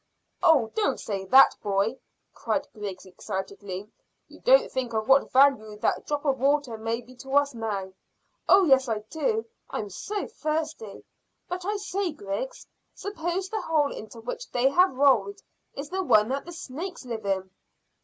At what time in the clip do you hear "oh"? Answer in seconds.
0.41-0.71, 8.49-8.63